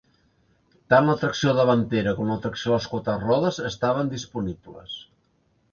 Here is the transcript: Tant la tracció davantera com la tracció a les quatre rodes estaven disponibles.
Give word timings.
Tant 0.93 1.09
la 1.11 1.15
tracció 1.23 1.53
davantera 1.59 2.15
com 2.21 2.33
la 2.33 2.39
tracció 2.47 2.73
a 2.75 2.79
les 2.81 2.89
quatre 2.95 3.19
rodes 3.27 3.61
estaven 3.73 4.13
disponibles. 4.19 4.99